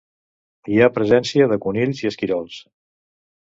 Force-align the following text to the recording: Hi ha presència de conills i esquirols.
Hi 0.75 0.79
ha 0.79 0.87
presència 0.95 1.49
de 1.51 1.59
conills 1.67 2.01
i 2.05 2.09
esquirols. 2.11 2.59